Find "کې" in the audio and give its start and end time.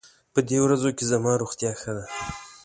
0.97-1.03